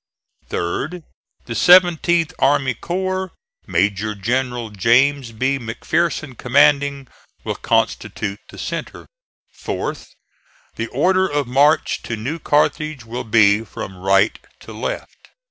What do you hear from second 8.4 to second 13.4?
the centre. Fourth. The order of march to New Carthage will